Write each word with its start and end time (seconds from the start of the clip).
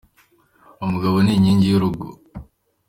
Umugabo 0.85 1.15
ni 1.21 1.31
inkingi 1.35 1.65
y'urugo 1.69 2.07